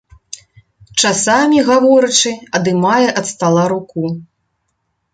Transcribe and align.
Часамі, 1.01 1.59
гаворачы, 1.69 2.31
адымае 2.61 3.05
ад 3.19 3.25
стала 3.33 3.63
руку. 3.79 4.15